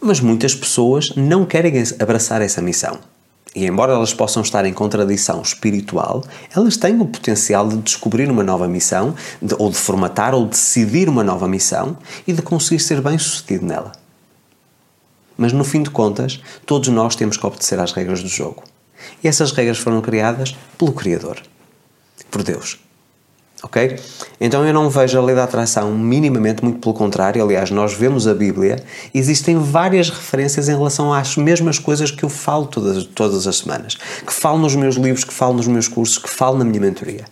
Mas 0.03 0.19
muitas 0.19 0.55
pessoas 0.55 1.15
não 1.15 1.45
querem 1.45 1.73
abraçar 1.99 2.41
essa 2.41 2.59
missão. 2.59 2.99
E 3.53 3.65
embora 3.65 3.93
elas 3.93 4.13
possam 4.13 4.41
estar 4.41 4.65
em 4.65 4.73
contradição 4.73 5.41
espiritual, 5.41 6.23
elas 6.55 6.75
têm 6.75 6.99
o 6.99 7.05
potencial 7.05 7.67
de 7.67 7.77
descobrir 7.77 8.27
uma 8.31 8.43
nova 8.43 8.67
missão, 8.67 9.13
de, 9.39 9.53
ou 9.59 9.69
de 9.69 9.77
formatar 9.77 10.33
ou 10.33 10.47
decidir 10.47 11.07
uma 11.07 11.23
nova 11.23 11.47
missão 11.47 11.97
e 12.25 12.33
de 12.33 12.41
conseguir 12.41 12.79
ser 12.79 12.99
bem 12.99 13.19
sucedido 13.19 13.65
nela. 13.65 13.91
Mas 15.37 15.53
no 15.53 15.63
fim 15.63 15.83
de 15.83 15.91
contas, 15.91 16.41
todos 16.65 16.89
nós 16.89 17.15
temos 17.15 17.37
que 17.37 17.45
obedecer 17.45 17.79
às 17.79 17.91
regras 17.91 18.23
do 18.23 18.29
jogo. 18.29 18.63
E 19.23 19.27
essas 19.27 19.51
regras 19.51 19.77
foram 19.77 20.01
criadas 20.01 20.55
pelo 20.79 20.93
Criador, 20.93 21.37
por 22.31 22.41
Deus 22.41 22.79
ok? 23.63 23.99
Então 24.39 24.65
eu 24.65 24.73
não 24.73 24.89
vejo 24.89 25.17
a 25.17 25.21
lei 25.21 25.35
da 25.35 25.43
atração 25.43 25.91
minimamente, 25.91 26.63
muito 26.63 26.79
pelo 26.79 26.93
contrário. 26.93 27.43
Aliás, 27.43 27.69
nós 27.71 27.93
vemos 27.93 28.27
a 28.27 28.33
Bíblia, 28.33 28.83
existem 29.13 29.57
várias 29.57 30.09
referências 30.09 30.67
em 30.67 30.71
relação 30.71 31.13
às 31.13 31.37
mesmas 31.37 31.77
coisas 31.77 32.11
que 32.11 32.23
eu 32.23 32.29
falo 32.29 32.65
todas, 32.65 33.03
todas 33.05 33.47
as 33.47 33.57
semanas, 33.57 33.95
que 34.25 34.33
falo 34.33 34.57
nos 34.57 34.75
meus 34.75 34.95
livros, 34.95 35.23
que 35.23 35.33
falo 35.33 35.53
nos 35.53 35.67
meus 35.67 35.87
cursos, 35.87 36.17
que 36.17 36.29
falo 36.29 36.57
na 36.57 36.65
minha 36.65 36.81
mentoria. 36.81 37.25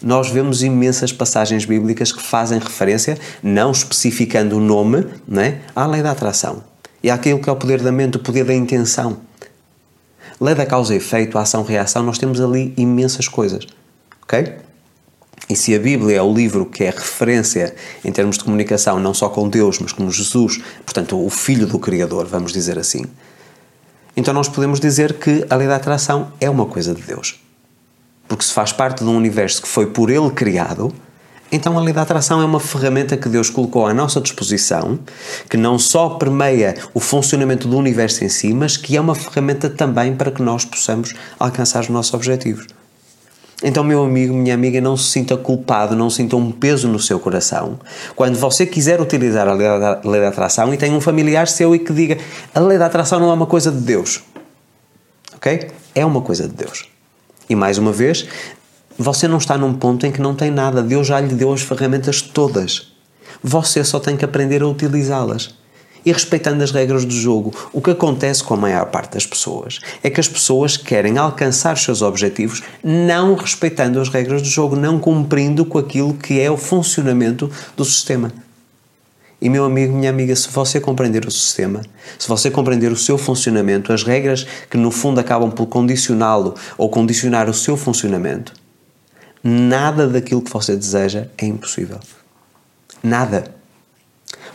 Nós 0.00 0.28
vemos 0.30 0.62
imensas 0.62 1.12
passagens 1.12 1.64
bíblicas 1.64 2.10
que 2.10 2.20
fazem 2.20 2.58
referência, 2.58 3.16
não 3.42 3.70
especificando 3.70 4.56
o 4.56 4.60
nome, 4.60 5.06
né, 5.28 5.60
à 5.76 5.86
lei 5.86 6.02
da 6.02 6.10
atração. 6.10 6.64
E 7.02 7.10
àquilo 7.10 7.40
que 7.40 7.48
é 7.48 7.52
o 7.52 7.56
poder 7.56 7.80
da 7.82 7.92
mente, 7.92 8.16
o 8.16 8.20
poder 8.20 8.44
da 8.44 8.54
intenção. 8.54 9.18
Lei 10.40 10.54
da 10.54 10.66
causa 10.66 10.94
e 10.94 10.96
efeito, 10.96 11.38
ação-reação, 11.38 12.02
nós 12.02 12.18
temos 12.18 12.40
ali 12.40 12.74
imensas 12.76 13.28
coisas. 13.28 13.64
Ok? 14.22 14.56
E 15.52 15.54
se 15.54 15.74
a 15.74 15.78
Bíblia 15.78 16.16
é 16.16 16.22
o 16.22 16.32
livro 16.32 16.64
que 16.64 16.82
é 16.82 16.88
referência 16.88 17.74
em 18.02 18.10
termos 18.10 18.38
de 18.38 18.44
comunicação, 18.44 18.98
não 18.98 19.12
só 19.12 19.28
com 19.28 19.50
Deus, 19.50 19.78
mas 19.80 19.92
com 19.92 20.10
Jesus, 20.10 20.62
portanto, 20.82 21.22
o 21.22 21.28
Filho 21.28 21.66
do 21.66 21.78
Criador, 21.78 22.24
vamos 22.24 22.54
dizer 22.54 22.78
assim, 22.78 23.04
então 24.16 24.32
nós 24.32 24.48
podemos 24.48 24.80
dizer 24.80 25.18
que 25.18 25.44
a 25.50 25.56
lei 25.56 25.68
da 25.68 25.76
atração 25.76 26.32
é 26.40 26.48
uma 26.48 26.64
coisa 26.64 26.94
de 26.94 27.02
Deus. 27.02 27.38
Porque 28.26 28.42
se 28.44 28.52
faz 28.54 28.72
parte 28.72 29.04
de 29.04 29.10
um 29.10 29.14
universo 29.14 29.60
que 29.60 29.68
foi 29.68 29.88
por 29.88 30.08
Ele 30.08 30.30
criado, 30.30 30.90
então 31.52 31.78
a 31.78 31.82
lei 31.82 31.92
da 31.92 32.00
atração 32.00 32.40
é 32.40 32.46
uma 32.46 32.58
ferramenta 32.58 33.14
que 33.18 33.28
Deus 33.28 33.50
colocou 33.50 33.86
à 33.86 33.92
nossa 33.92 34.22
disposição, 34.22 34.98
que 35.50 35.58
não 35.58 35.78
só 35.78 36.08
permeia 36.14 36.76
o 36.94 36.98
funcionamento 36.98 37.68
do 37.68 37.76
universo 37.76 38.24
em 38.24 38.30
si, 38.30 38.54
mas 38.54 38.78
que 38.78 38.96
é 38.96 39.00
uma 39.02 39.14
ferramenta 39.14 39.68
também 39.68 40.16
para 40.16 40.30
que 40.30 40.40
nós 40.40 40.64
possamos 40.64 41.12
alcançar 41.38 41.80
os 41.80 41.90
nossos 41.90 42.14
objetivos. 42.14 42.68
Então, 43.62 43.84
meu 43.84 44.02
amigo, 44.02 44.34
minha 44.34 44.54
amiga, 44.54 44.80
não 44.80 44.96
se 44.96 45.04
sinta 45.04 45.36
culpado, 45.36 45.94
não 45.94 46.10
sinta 46.10 46.36
um 46.36 46.50
peso 46.50 46.88
no 46.88 46.98
seu 46.98 47.20
coração. 47.20 47.78
Quando 48.16 48.36
você 48.36 48.66
quiser 48.66 49.00
utilizar 49.00 49.46
a 49.46 49.52
lei 49.52 49.68
da, 50.20 50.28
atração 50.28 50.74
e 50.74 50.76
tem 50.76 50.92
um 50.92 51.00
familiar 51.00 51.46
seu 51.46 51.74
e 51.74 51.78
que 51.78 51.92
diga 51.92 52.18
a 52.52 52.58
lei 52.58 52.76
da 52.76 52.86
atração 52.86 53.20
não 53.20 53.30
é 53.30 53.34
uma 53.34 53.46
coisa 53.46 53.70
de 53.70 53.78
Deus. 53.78 54.20
Ok? 55.36 55.70
É 55.94 56.04
uma 56.04 56.20
coisa 56.20 56.48
de 56.48 56.54
Deus. 56.54 56.88
E 57.48 57.54
mais 57.54 57.78
uma 57.78 57.92
vez, 57.92 58.26
você 58.98 59.28
não 59.28 59.38
está 59.38 59.56
num 59.56 59.74
ponto 59.74 60.06
em 60.06 60.10
que 60.10 60.20
não 60.20 60.34
tem 60.34 60.50
nada. 60.50 60.82
Deus 60.82 61.06
já 61.06 61.20
lhe 61.20 61.34
deu 61.34 61.52
as 61.52 61.62
ferramentas 61.62 62.20
todas. 62.20 62.92
Você 63.42 63.84
só 63.84 64.00
tem 64.00 64.16
que 64.16 64.24
aprender 64.24 64.62
a 64.62 64.66
utilizá-las. 64.66 65.54
E 66.04 66.12
respeitando 66.12 66.62
as 66.64 66.72
regras 66.72 67.04
do 67.04 67.14
jogo, 67.14 67.54
o 67.72 67.80
que 67.80 67.90
acontece 67.90 68.42
com 68.42 68.54
a 68.54 68.56
maior 68.56 68.86
parte 68.86 69.14
das 69.14 69.26
pessoas 69.26 69.78
é 70.02 70.10
que 70.10 70.20
as 70.20 70.28
pessoas 70.28 70.76
querem 70.76 71.16
alcançar 71.18 71.74
os 71.74 71.82
seus 71.82 72.02
objetivos 72.02 72.62
não 72.82 73.34
respeitando 73.34 74.00
as 74.00 74.08
regras 74.08 74.42
do 74.42 74.48
jogo, 74.48 74.74
não 74.74 74.98
cumprindo 74.98 75.64
com 75.64 75.78
aquilo 75.78 76.14
que 76.14 76.40
é 76.40 76.50
o 76.50 76.56
funcionamento 76.56 77.50
do 77.76 77.84
sistema. 77.84 78.32
E 79.40 79.48
meu 79.48 79.64
amigo, 79.64 79.92
minha 79.92 80.08
amiga, 80.08 80.36
se 80.36 80.48
você 80.48 80.80
compreender 80.80 81.26
o 81.26 81.30
sistema, 81.30 81.82
se 82.16 82.28
você 82.28 82.48
compreender 82.48 82.92
o 82.92 82.96
seu 82.96 83.18
funcionamento, 83.18 83.92
as 83.92 84.04
regras 84.04 84.46
que 84.70 84.76
no 84.76 84.92
fundo 84.92 85.18
acabam 85.18 85.50
por 85.50 85.66
condicioná-lo 85.66 86.54
ou 86.78 86.88
condicionar 86.88 87.50
o 87.50 87.54
seu 87.54 87.76
funcionamento, 87.76 88.52
nada 89.42 90.06
daquilo 90.06 90.42
que 90.42 90.52
você 90.52 90.76
deseja 90.76 91.26
é 91.36 91.46
impossível. 91.46 91.98
Nada. 93.02 93.61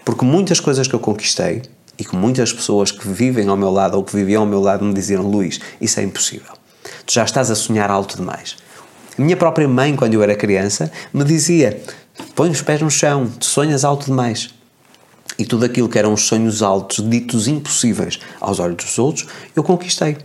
Porque 0.07 0.23
muitas 0.23 0.61
coisas 0.61 0.87
que 0.87 0.93
eu 0.93 1.01
conquistei 1.01 1.63
e 1.99 2.05
que 2.05 2.15
muitas 2.15 2.53
pessoas 2.53 2.91
que 2.91 3.05
vivem 3.05 3.49
ao 3.49 3.57
meu 3.57 3.69
lado 3.69 3.97
ou 3.97 4.03
que 4.05 4.15
viviam 4.15 4.43
ao 4.43 4.47
meu 4.47 4.61
lado 4.61 4.85
me 4.85 4.93
diziam: 4.93 5.21
Luís, 5.21 5.59
isso 5.81 5.99
é 5.99 6.03
impossível. 6.03 6.53
Tu 7.05 7.13
já 7.13 7.25
estás 7.25 7.51
a 7.51 7.55
sonhar 7.55 7.91
alto 7.91 8.15
demais. 8.15 8.55
A 9.19 9.21
minha 9.21 9.35
própria 9.35 9.67
mãe, 9.67 9.97
quando 9.97 10.13
eu 10.13 10.23
era 10.23 10.33
criança, 10.33 10.89
me 11.13 11.25
dizia: 11.25 11.81
põe 12.33 12.49
os 12.49 12.61
pés 12.61 12.81
no 12.81 12.89
chão, 12.89 13.29
tu 13.37 13.43
sonhas 13.43 13.83
alto 13.83 14.05
demais. 14.05 14.49
E 15.37 15.45
tudo 15.45 15.65
aquilo 15.65 15.89
que 15.89 15.99
eram 15.99 16.13
os 16.13 16.21
sonhos 16.21 16.63
altos, 16.63 17.03
ditos 17.09 17.49
impossíveis 17.49 18.17
aos 18.39 18.59
olhos 18.61 18.77
dos 18.77 18.97
outros, 18.97 19.27
eu 19.53 19.61
conquistei. 19.61 20.15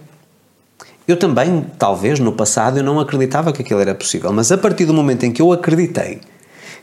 Eu 1.09 1.17
também, 1.17 1.67
talvez 1.77 2.21
no 2.21 2.31
passado, 2.31 2.79
eu 2.79 2.85
não 2.85 3.01
acreditava 3.01 3.53
que 3.53 3.63
aquilo 3.63 3.81
era 3.81 3.97
possível, 3.97 4.33
mas 4.33 4.53
a 4.53 4.59
partir 4.59 4.85
do 4.85 4.95
momento 4.95 5.25
em 5.25 5.33
que 5.33 5.43
eu 5.43 5.51
acreditei 5.51 6.21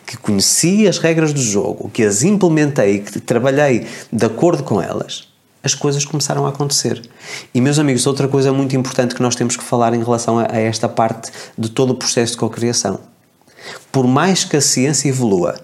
que 0.10 0.18
conheci 0.18 0.88
as 0.88 0.98
regras 0.98 1.32
do 1.32 1.40
jogo, 1.40 1.88
que 1.88 2.02
as 2.02 2.24
implementei, 2.24 3.02
que 3.02 3.20
trabalhei 3.20 3.86
de 4.12 4.26
acordo 4.26 4.64
com 4.64 4.82
elas, 4.82 5.28
as 5.64 5.76
coisas 5.76 6.04
começaram 6.04 6.48
a 6.48 6.50
acontecer. 6.50 7.00
E, 7.54 7.62
meus 7.62 7.78
amigos, 7.78 8.08
outra 8.08 8.28
coisa 8.28 8.52
muito 8.52 8.76
importante 8.76 9.14
que 9.14 9.22
nós 9.22 9.36
temos 9.36 9.56
que 9.56 9.64
falar 9.64 9.94
em 9.94 10.04
relação 10.04 10.40
a, 10.40 10.46
esta 10.46 10.90
parte 10.90 11.32
de 11.56 11.70
todo 11.70 11.92
o 11.92 11.96
processo 11.96 12.32
de 12.32 12.40
cocriação. 12.40 13.00
Por 13.92 14.08
mais 14.08 14.44
que 14.44 14.58
a 14.58 14.62
ciência 14.62 15.10
evolua, 15.10 15.60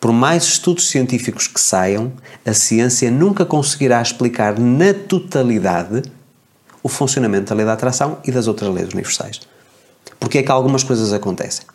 por 0.00 0.12
mais 0.12 0.44
estudos 0.44 0.88
científicos 0.88 1.48
que 1.48 1.60
saiam, 1.60 2.12
a 2.46 2.54
ciência 2.54 3.10
nunca 3.10 3.44
conseguirá 3.44 4.00
explicar 4.00 4.60
na 4.60 4.94
totalidade 4.94 6.04
o 6.84 6.88
funcionamento 6.88 7.46
da 7.46 7.56
lei 7.56 7.66
da 7.66 7.72
atração 7.72 8.18
e 8.24 8.30
das 8.30 8.46
outras 8.46 8.72
leis 8.72 8.90
universais. 8.92 9.40
Porque 10.20 10.38
é 10.38 10.42
que 10.44 10.52
algumas 10.52 10.84
coisas 10.84 11.12
acontecem? 11.12 11.66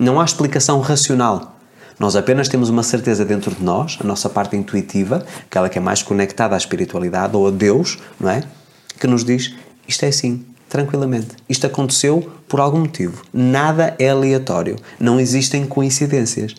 Não 0.00 0.18
há 0.18 0.24
explicação 0.24 0.80
racional. 0.80 1.60
Nós 1.98 2.16
apenas 2.16 2.48
temos 2.48 2.70
uma 2.70 2.82
certeza 2.82 3.22
dentro 3.22 3.54
de 3.54 3.62
nós, 3.62 3.98
a 4.00 4.04
nossa 4.04 4.30
parte 4.30 4.56
intuitiva, 4.56 5.26
aquela 5.44 5.68
que 5.68 5.76
é 5.76 5.80
mais 5.80 6.02
conectada 6.02 6.54
à 6.54 6.56
espiritualidade 6.56 7.36
ou 7.36 7.46
a 7.46 7.50
Deus, 7.50 7.98
não 8.18 8.30
é? 8.30 8.42
Que 8.98 9.06
nos 9.06 9.26
diz: 9.26 9.54
isto 9.86 10.06
é 10.06 10.08
assim, 10.08 10.42
tranquilamente. 10.70 11.36
Isto 11.46 11.66
aconteceu 11.66 12.32
por 12.48 12.60
algum 12.60 12.78
motivo. 12.78 13.22
Nada 13.30 13.94
é 13.98 14.08
aleatório. 14.08 14.76
Não 14.98 15.20
existem 15.20 15.66
coincidências. 15.66 16.54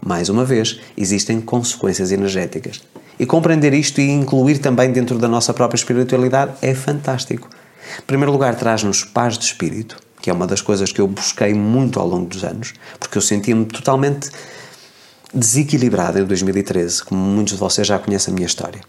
Mais 0.00 0.30
uma 0.30 0.46
vez, 0.46 0.80
existem 0.96 1.38
consequências 1.38 2.10
energéticas. 2.12 2.80
E 3.20 3.26
compreender 3.26 3.74
isto 3.74 4.00
e 4.00 4.10
incluir 4.10 4.56
também 4.56 4.90
dentro 4.90 5.18
da 5.18 5.28
nossa 5.28 5.52
própria 5.52 5.76
espiritualidade 5.76 6.52
é 6.62 6.74
fantástico. 6.74 7.50
Em 7.98 8.06
primeiro 8.06 8.32
lugar, 8.32 8.54
traz-nos 8.54 9.04
paz 9.04 9.36
de 9.36 9.44
espírito 9.44 10.05
que 10.20 10.30
é 10.30 10.32
uma 10.32 10.46
das 10.46 10.60
coisas 10.60 10.92
que 10.92 11.00
eu 11.00 11.06
busquei 11.06 11.54
muito 11.54 12.00
ao 12.00 12.06
longo 12.06 12.26
dos 12.26 12.44
anos, 12.44 12.74
porque 12.98 13.18
eu 13.18 13.22
sentia-me 13.22 13.64
totalmente 13.64 14.30
desequilibrado 15.32 16.18
em 16.18 16.24
2013, 16.24 17.04
como 17.04 17.20
muitos 17.20 17.54
de 17.54 17.60
vocês 17.60 17.86
já 17.86 17.98
conhecem 17.98 18.32
a 18.32 18.34
minha 18.34 18.46
história. 18.46 18.80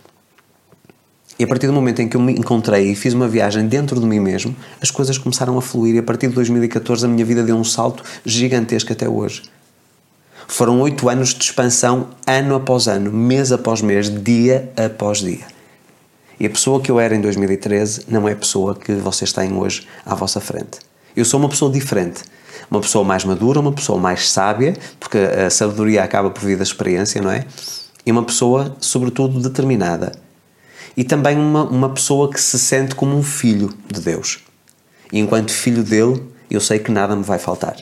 E 1.39 1.43
a 1.43 1.48
partir 1.48 1.67
do 1.67 1.74
momento 1.74 2.01
em 2.01 2.10
que 2.10 2.17
eu 2.17 2.22
me 2.22 2.34
encontrei 2.34 2.91
e 2.91 2.96
fiz 2.96 3.13
uma 3.13 3.27
viagem 3.27 3.67
dentro 3.67 4.00
de 4.00 4.05
mim 4.05 4.19
mesmo, 4.19 4.55
as 4.81 4.89
coisas 4.89 5.19
começaram 5.19 5.55
a 5.57 5.62
fluir 5.62 5.93
e 5.96 6.00
a 6.00 6.03
partir 6.03 6.29
de 6.29 6.34
2014 6.34 7.05
a 7.05 7.07
minha 7.07 7.24
vida 7.24 7.43
deu 7.43 7.55
um 7.55 7.63
salto 7.63 8.03
gigantesco 8.25 8.91
até 8.91 9.07
hoje. 9.07 9.43
Foram 10.48 10.79
oito 10.81 11.10
anos 11.10 11.36
de 11.36 11.43
expansão, 11.43 12.07
ano 12.25 12.55
após 12.55 12.88
ano, 12.88 13.12
mês 13.12 13.51
após 13.51 13.81
mês, 13.81 14.10
dia 14.10 14.72
após 14.75 15.19
dia. 15.19 15.46
E 16.39 16.46
a 16.46 16.50
pessoa 16.50 16.81
que 16.81 16.89
eu 16.89 17.00
era 17.00 17.15
em 17.15 17.22
2013 17.22 18.05
não 18.07 18.27
é 18.27 18.31
a 18.31 18.36
pessoa 18.36 18.74
que 18.74 18.93
vocês 18.93 19.31
têm 19.34 19.53
hoje 19.53 19.88
à 20.05 20.15
vossa 20.15 20.39
frente. 20.39 20.87
Eu 21.17 21.25
sou 21.25 21.39
uma 21.39 21.50
pessoa 21.50 21.71
diferente. 21.71 22.21
Uma 22.69 22.79
pessoa 22.79 23.03
mais 23.03 23.25
madura, 23.25 23.59
uma 23.59 23.71
pessoa 23.71 23.97
mais 23.97 24.29
sábia, 24.29 24.77
porque 25.00 25.17
a 25.17 25.50
sabedoria 25.50 26.03
acaba 26.03 26.29
por 26.29 26.43
vir 26.43 26.55
da 26.55 26.62
experiência, 26.63 27.19
não 27.19 27.31
é? 27.31 27.43
E 28.05 28.12
uma 28.12 28.21
pessoa, 28.21 28.77
sobretudo, 28.79 29.39
determinada. 29.39 30.12
E 30.95 31.03
também 31.03 31.36
uma, 31.36 31.63
uma 31.63 31.89
pessoa 31.89 32.31
que 32.31 32.39
se 32.39 32.59
sente 32.59 32.93
como 32.93 33.17
um 33.17 33.24
filho 33.24 33.74
de 33.91 34.00
Deus. 34.00 34.43
E 35.12 35.17
enquanto 35.17 35.51
filho 35.51 35.83
dele, 35.83 36.24
eu 36.51 36.62
sei 36.62 36.77
que 36.77 36.91
nada 36.91 37.15
me 37.15 37.24
vai 37.24 37.39
faltar. 37.39 37.77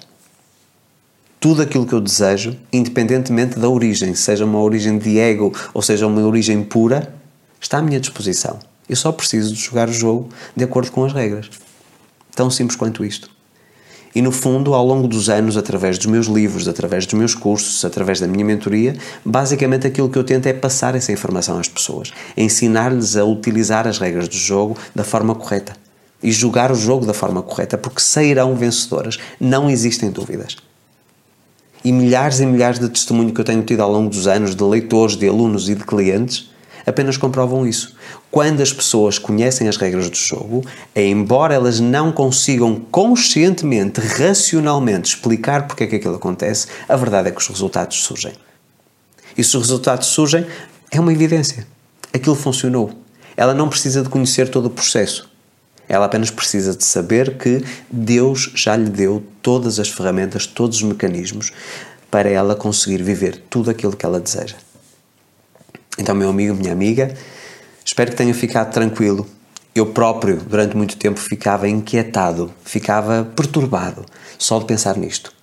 Tudo 1.38 1.62
aquilo 1.62 1.86
que 1.86 1.94
eu 1.94 2.00
desejo, 2.00 2.56
independentemente 2.72 3.60
da 3.60 3.68
origem, 3.68 4.15
seja 4.15 4.46
uma 4.46 4.62
origem 4.62 4.98
de 4.98 5.20
ego 5.20 5.54
ou 5.74 5.82
seja 5.82 6.08
uma 6.08 6.22
origem 6.22 6.63
pura, 6.63 7.13
está 7.60 7.80
à 7.80 7.82
minha 7.82 8.00
disposição. 8.00 8.60
Eu 8.88 8.96
só 8.96 9.12
preciso 9.12 9.54
de 9.54 9.60
jogar 9.60 9.89
o 9.89 9.94
jogo 9.94 10.30
de 10.56 10.63
acordo 10.63 10.89
com 10.89 11.04
as 11.04 11.12
regras. 11.12 11.50
Tão 12.36 12.51
simples 12.51 12.75
quanto 12.75 13.06
isto. 13.06 13.30
E 14.13 14.22
no 14.22 14.32
fundo, 14.32 14.74
ao 14.74 14.86
longo 14.86 15.08
dos 15.08 15.30
anos, 15.30 15.58
através 15.58 15.98
dos 15.98 16.08
meus 16.08 16.27
livros, 16.27 16.68
através 16.68 17.06
dos 17.06 17.15
meus 17.15 17.36
cursos, 17.36 17.84
através 17.84 18.20
da 18.20 18.27
minha 18.27 18.46
mentoria, 18.46 18.96
basicamente 19.25 19.88
aquilo 19.88 20.10
que 20.10 20.18
eu 20.18 20.24
tento 20.24 20.46
é 20.48 20.54
passar 20.54 20.96
essa 20.96 21.12
informação 21.12 21.60
às 21.60 21.68
pessoas, 21.68 22.13
ensinar-lhes 22.38 23.18
a 23.18 23.25
utilizar 23.25 23.86
as 23.88 24.00
regras 24.00 24.30
do 24.30 24.36
jogo 24.36 24.77
da 24.94 25.04
forma 25.04 25.36
correta 25.36 25.75
e 26.24 26.32
jogar 26.32 26.72
o 26.72 26.75
jogo 26.75 27.06
da 27.06 27.13
forma 27.13 27.42
correta, 27.42 27.77
porque 27.77 28.01
sairão 28.01 28.56
vencedoras, 28.56 29.18
não 29.38 29.70
existem 29.70 30.10
dúvidas. 30.10 30.56
E 31.84 31.92
milhares 31.92 32.39
e 32.39 32.46
milhares 32.46 32.80
de 32.80 32.88
testemunhos 32.89 33.34
que 33.34 33.42
eu 33.42 33.46
tenho 33.46 33.63
tido 33.63 33.82
ao 33.82 33.92
longo 33.92 34.10
dos 34.10 34.27
anos 34.27 34.56
de 34.56 34.63
leitores, 34.63 35.18
de 35.18 35.27
alunos 35.27 35.70
e 35.70 35.75
de 35.75 35.84
clientes 35.84 36.50
apenas 36.86 37.18
comprovam 37.18 37.65
isso. 37.65 37.96
Quando 38.30 38.62
as 38.62 38.72
pessoas 38.72 39.18
conhecem 39.18 39.68
as 39.68 39.77
regras 39.77 40.10
do 40.10 40.15
jogo, 40.15 40.63
embora 40.96 41.54
elas 41.54 41.80
não 41.80 42.12
consigam 42.12 42.75
conscientemente, 42.92 44.00
racionalmente 44.00 45.10
explicar 45.10 45.68
porque 45.68 45.86
é 45.86 45.88
que 45.88 45.96
aquilo 45.96 46.15
acontece, 46.15 46.68
a 46.88 46.96
verdade 46.96 47.30
é 47.30 47.32
que 47.32 47.39
os 47.39 47.48
resultados 47.48 48.04
surgem. 48.04 48.34
E 49.38 49.44
se 49.44 49.56
os 49.58 49.63
resultados 49.63 50.08
surgem, 50.08 50.46
é 50.92 51.00
uma 51.00 51.12
evidência. 51.12 51.68
Aquilo 52.13 52.36
funcionou. 52.36 52.92
Ela 53.36 53.54
não 53.54 53.68
precisa 53.68 54.01
de 54.01 54.10
conhecer 54.10 54.50
todo 54.50 54.68
o 54.68 54.70
processo. 54.70 55.30
Ela 55.88 56.06
apenas 56.06 56.32
precisa 56.32 56.75
de 56.75 56.84
saber 56.84 57.38
que 57.38 57.63
Deus 57.92 58.51
já 58.56 58.75
lhe 58.75 58.89
deu 58.89 59.24
todas 59.42 59.80
as 59.80 59.89
ferramentas, 59.89 60.48
todos 60.48 60.77
os 60.77 60.84
mecanismos 60.84 61.51
para 62.10 62.30
ela 62.30 62.56
conseguir 62.56 63.04
viver 63.04 63.44
tudo 63.50 63.70
aquilo 63.70 63.96
que 63.96 64.06
ela 64.06 64.20
deseja. 64.20 64.56
Então, 65.98 66.14
meu 66.14 66.30
amigo, 66.30 66.54
minha 66.56 66.74
amiga, 66.74 67.16
espero 67.84 68.12
que 68.12 68.18
tenha 68.18 68.34
ficado 68.34 68.72
tranquilo. 68.74 69.28
Eu 69.74 69.88
próprio, 69.88 70.38
durante 70.38 70.75
muito 70.75 70.98
tempo, 70.98 71.20
ficava 71.20 71.68
inquietado, 71.68 72.52
ficava 72.64 73.30
perturbado 73.36 74.06
só 74.38 74.60
de 74.60 74.66
pensar 74.66 74.98
nisto. 74.98 75.34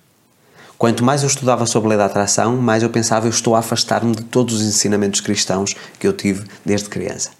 Quanto 0.77 1.03
mais 1.03 1.21
eu 1.21 1.27
estudava 1.27 1.65
sobre 1.65 1.87
a 1.87 1.89
lei 1.89 1.97
da 1.97 2.05
atração, 2.05 2.57
mais 2.57 2.83
eu 2.83 2.89
pensava 2.89 3.25
eu 3.25 3.29
estou 3.29 3.55
a 3.55 3.59
afastar-me 3.59 4.15
de 4.15 4.23
todos 4.23 4.55
os 4.55 4.61
ensinamentos 4.61 5.21
cristãos 5.21 5.75
que 5.99 6.07
eu 6.07 6.13
tive 6.13 6.45
desde 6.65 6.89
criança. 6.89 7.31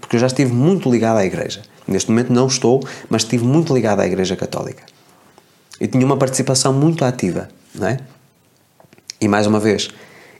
Porque 0.00 0.16
eu 0.16 0.20
já 0.20 0.26
estive 0.26 0.52
muito 0.52 0.90
ligado 0.90 1.18
à 1.18 1.24
igreja. 1.24 1.62
Neste 1.86 2.10
momento 2.10 2.32
não 2.32 2.46
estou, 2.46 2.82
mas 3.08 3.22
estive 3.22 3.44
muito 3.44 3.72
ligado 3.74 4.00
à 4.00 4.06
igreja 4.06 4.36
católica. 4.36 4.84
E 5.80 5.86
tinha 5.86 6.04
uma 6.04 6.16
participação 6.16 6.72
muito 6.72 7.04
ativa, 7.04 7.48
não 7.74 7.88
é? 7.88 7.98
E 9.20 9.28
mais 9.28 9.46
uma 9.46 9.60
vez, 9.60 9.90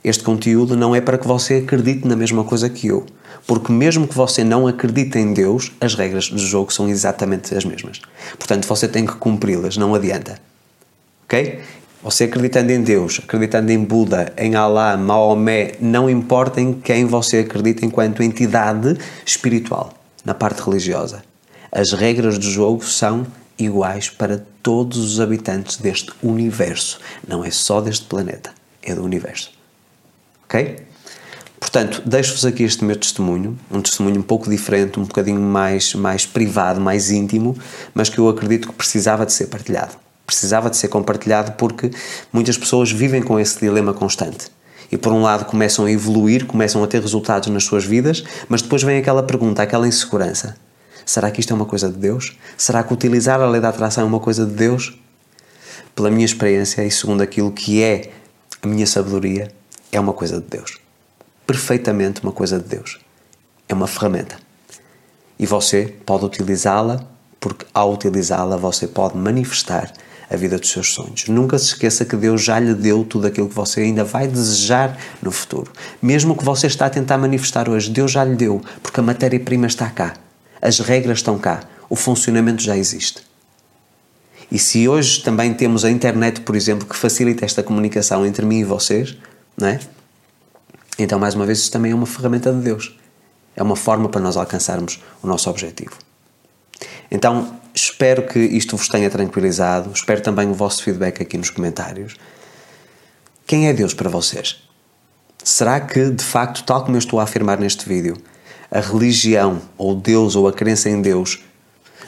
este 0.03 0.23
conteúdo 0.23 0.77
não 0.77 0.95
é 0.95 1.01
para 1.01 1.19
que 1.19 1.27
você 1.27 1.57
acredite 1.57 2.07
na 2.07 2.17
mesma 2.17 2.45
coisa 2.45 2.69
que 2.69 2.87
eu. 2.87 3.05
Porque, 3.47 3.73
mesmo 3.73 4.07
que 4.07 4.15
você 4.15 4.45
não 4.45 4.67
acredite 4.67 5.19
em 5.19 5.33
Deus, 5.33 5.73
as 5.81 5.95
regras 5.95 6.29
do 6.29 6.39
jogo 6.39 6.73
são 6.73 6.89
exatamente 6.89 7.55
as 7.55 7.65
mesmas. 7.65 8.01
Portanto, 8.37 8.67
você 8.67 8.87
tem 8.87 9.07
que 9.07 9.15
cumpri-las, 9.17 9.77
não 9.77 9.95
adianta. 9.95 10.41
Ok? 11.25 11.61
Você 12.03 12.25
acreditando 12.25 12.71
em 12.71 12.81
Deus, 12.81 13.21
acreditando 13.25 13.73
em 13.73 13.83
Buda, 13.83 14.33
em 14.37 14.55
Alá, 14.55 14.97
Maomé, 14.97 15.73
não 15.81 16.09
importa 16.09 16.61
em 16.61 16.73
quem 16.73 17.05
você 17.05 17.39
acredita 17.39 17.85
enquanto 17.85 18.23
entidade 18.23 18.97
espiritual, 19.27 19.93
na 20.25 20.33
parte 20.33 20.63
religiosa. 20.63 21.25
As 21.73 21.93
regras 21.93 22.39
do 22.39 22.49
jogo 22.49 22.85
são 22.85 23.27
iguais 23.59 24.09
para 24.09 24.45
todos 24.63 24.99
os 24.99 25.21
habitantes 25.21 25.79
deste 25.79 26.13
universo. 26.23 27.01
Não 27.27 27.45
é 27.45 27.51
só 27.51 27.81
deste 27.81 28.05
planeta, 28.05 28.53
é 28.83 28.95
do 28.95 29.03
universo. 29.03 29.58
Ok? 30.49 30.77
Portanto, 31.61 32.03
deixo-vos 32.07 32.47
aqui 32.47 32.63
este 32.63 32.83
meu 32.83 32.97
testemunho, 32.97 33.59
um 33.71 33.83
testemunho 33.83 34.21
um 34.21 34.23
pouco 34.23 34.49
diferente, 34.49 34.99
um 34.99 35.05
bocadinho 35.05 35.41
mais, 35.41 35.95
mais 35.95 36.25
privado, 36.25 36.81
mais 36.81 37.11
íntimo, 37.11 37.55
mas 37.93 38.09
que 38.09 38.19
eu 38.19 38.27
acredito 38.31 38.69
que 38.69 38.75
precisava 38.75 39.27
de 39.27 39.35
ser 39.35 39.49
partilhado. 39.49 39.95
Precisava 40.25 40.71
de 40.71 40.79
ser 40.79 40.89
compartilhado 40.89 41.53
porque 41.53 41.91
muitas 42.33 42.57
pessoas 42.57 42.91
vivem 42.91 43.23
com 43.23 43.39
esse 43.39 43.61
dilema 43.61 43.93
constante. 43.93 44.47
E 44.91 44.97
por 44.97 45.13
um 45.13 45.21
lado 45.21 45.45
começam 45.45 45.85
a 45.85 45.91
evoluir, 45.91 46.47
começam 46.47 46.83
a 46.83 46.87
ter 46.87 47.03
resultados 47.03 47.51
nas 47.51 47.65
suas 47.65 47.85
vidas, 47.85 48.25
mas 48.49 48.63
depois 48.63 48.83
vem 48.83 48.97
aquela 48.97 49.23
pergunta, 49.23 49.63
aquela 49.63 49.87
insegurança. 49.87 50.57
Será 51.05 51.31
que 51.31 51.41
isto 51.41 51.53
é 51.53 51.57
uma 51.57 51.67
coisa 51.67 51.91
de 51.91 51.99
Deus? 51.99 52.39
Será 52.57 52.83
que 52.83 52.95
utilizar 52.95 53.43
a 53.43 53.47
lei 53.47 53.61
da 53.61 53.69
atração 53.69 54.05
é 54.05 54.07
uma 54.07 54.21
coisa 54.21 54.47
de 54.47 54.53
Deus? 54.53 54.99
Pela 55.95 56.11
minha 56.11 56.25
experiência 56.25 56.83
e 56.83 56.91
segundo 56.91 57.21
aquilo 57.21 57.53
que 57.53 57.83
é 57.83 58.11
a 58.63 58.67
minha 58.67 58.87
sabedoria, 58.87 59.53
é 59.93 60.01
uma 60.01 60.13
coisa 60.13 60.41
de 60.41 60.47
Deus 60.47 60.79
perfeitamente 61.49 62.23
uma 62.23 62.31
coisa 62.31 62.59
de 62.59 62.69
Deus. 62.69 63.01
É 63.67 63.73
uma 63.73 63.87
ferramenta. 63.87 64.37
E 65.39 65.47
você 65.47 65.95
pode 66.05 66.27
utilizá-la, 66.27 67.03
porque 67.41 67.65
ao 67.73 67.95
utilizá-la 67.95 68.59
você 68.59 68.87
pode 68.87 69.17
manifestar 69.17 69.91
a 70.31 70.37
vida 70.37 70.59
dos 70.59 70.71
seus 70.71 70.93
sonhos. 70.93 71.27
Nunca 71.29 71.59
se 71.59 71.69
esqueça 71.69 72.05
que 72.05 72.17
Deus 72.17 72.45
já 72.45 72.61
lhe 72.61 72.75
deu 72.75 73.03
tudo 73.03 73.27
aquilo 73.27 73.49
que 73.49 73.55
você 73.55 73.81
ainda 73.81 74.05
vai 74.05 74.29
desejar 74.29 74.99
no 75.23 75.31
futuro. 75.31 75.73
Mesmo 76.03 76.37
que 76.37 76.45
você 76.45 76.67
está 76.67 76.85
a 76.85 76.91
tentar 76.91 77.17
manifestar 77.17 77.67
hoje, 77.67 77.91
Deus 77.91 78.13
já 78.13 78.25
lhe 78.25 78.37
deu, 78.37 78.61
porque 78.83 79.01
a 79.01 79.03
matéria-prima 79.03 79.67
está 79.67 79.89
cá. 79.89 80.17
As 80.61 80.81
regras 80.81 81.19
estão 81.19 81.39
cá. 81.39 81.61
O 81.89 81.97
funcionamento 81.97 82.63
já 82.63 82.77
existe. 82.77 83.23
E 84.53 84.59
se 84.59 84.87
hoje 84.87 85.23
também 85.23 85.55
temos 85.55 85.83
a 85.83 85.91
internet, 85.91 86.43
por 86.43 86.55
exemplo, 86.55 86.87
que 86.87 86.97
facilita 86.97 87.47
esta 87.47 87.63
comunicação 87.63 88.27
entre 88.27 88.45
mim 88.45 88.59
e 88.59 88.65
vocês, 88.65 89.17
não 89.59 89.69
é? 89.69 89.81
Então, 90.99 91.19
mais 91.19 91.35
uma 91.35 91.47
vez, 91.47 91.59
isso 91.59 91.71
também 91.71 91.93
é 91.93 91.95
uma 91.95 92.07
ferramenta 92.07 92.53
de 92.53 92.61
Deus. 92.61 92.99
É 93.55 93.63
uma 93.63 93.77
forma 93.77 94.09
para 94.09 94.21
nós 94.21 94.37
alcançarmos 94.37 95.03
o 95.23 95.27
nosso 95.27 95.51
objetivo. 95.51 95.97
Então, 97.11 97.59
espero 97.75 98.27
que 98.27 98.39
isto 98.39 98.77
vos 98.77 98.89
tenha 98.89 99.11
tranquilizado. 99.11 99.91
Espero 99.93 100.21
também 100.21 100.49
o 100.49 100.55
vosso 100.55 100.83
feedback 100.83 101.23
aqui 101.23 101.39
nos 101.39 101.51
comentários. 101.51 102.17
Quem 103.47 103.69
é 103.69 103.73
Deus 103.73 103.95
para 103.95 104.11
vocês? 104.11 104.63
Será 105.43 105.81
que, 105.81 106.11
de 106.11 106.25
facto, 106.25 106.65
tal 106.65 106.85
como 106.85 106.97
eu 106.97 106.99
estou 106.99 107.19
a 107.21 107.23
afirmar 107.23 107.59
neste 107.59 107.89
vídeo, 107.89 108.17
a 108.71 108.81
religião, 108.81 109.63
ou 109.77 109.95
Deus, 109.95 110.37
ou 110.37 110.47
a 110.47 110.53
crença 110.53 110.91
em 110.91 111.01
Deus, 111.01 111.41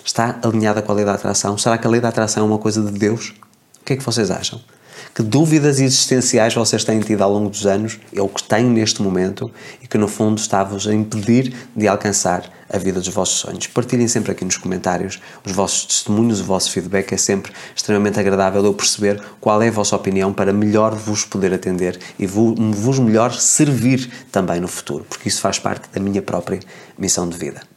está 0.04 0.38
alinhada 0.42 0.82
com 0.82 0.92
a 0.92 0.94
lei 0.94 1.04
da 1.04 1.14
atração? 1.14 1.56
Será 1.56 1.78
que 1.78 1.86
a 1.86 1.90
lei 1.90 2.00
da 2.00 2.08
atração 2.08 2.44
é 2.44 2.46
uma 2.46 2.58
coisa 2.58 2.82
de 2.82 2.92
Deus? 2.98 3.32
O 3.80 3.84
que 3.84 3.94
é 3.94 3.96
que 3.96 4.02
vocês 4.02 4.30
acham? 4.30 4.60
Que 5.14 5.22
dúvidas 5.22 5.80
existenciais 5.80 6.54
vocês 6.54 6.84
têm 6.84 7.00
tido 7.00 7.22
ao 7.22 7.32
longo 7.32 7.50
dos 7.50 7.66
anos, 7.66 7.98
ou 8.16 8.28
que 8.28 8.42
têm 8.42 8.64
neste 8.64 9.02
momento, 9.02 9.50
e 9.82 9.86
que 9.86 9.98
no 9.98 10.06
fundo 10.06 10.38
está-vos 10.38 10.86
a 10.86 10.94
impedir 10.94 11.52
de 11.74 11.88
alcançar 11.88 12.48
a 12.72 12.78
vida 12.78 13.00
dos 13.00 13.08
vossos 13.08 13.40
sonhos. 13.40 13.66
Partilhem 13.66 14.06
sempre 14.06 14.30
aqui 14.30 14.44
nos 14.44 14.56
comentários 14.56 15.20
os 15.44 15.52
vossos 15.52 15.84
testemunhos, 15.86 16.40
o 16.40 16.44
vosso 16.44 16.70
feedback 16.70 17.12
é 17.12 17.16
sempre 17.16 17.52
extremamente 17.74 18.20
agradável 18.20 18.64
eu 18.64 18.72
perceber 18.72 19.20
qual 19.40 19.60
é 19.60 19.68
a 19.68 19.72
vossa 19.72 19.96
opinião 19.96 20.32
para 20.32 20.52
melhor 20.52 20.94
vos 20.94 21.24
poder 21.24 21.52
atender 21.52 21.98
e 22.18 22.26
vos 22.26 22.98
melhor 23.00 23.32
servir 23.32 24.08
também 24.30 24.60
no 24.60 24.68
futuro, 24.68 25.04
porque 25.08 25.28
isso 25.28 25.40
faz 25.40 25.58
parte 25.58 25.88
da 25.92 26.00
minha 26.00 26.22
própria 26.22 26.60
missão 26.96 27.28
de 27.28 27.36
vida. 27.36 27.69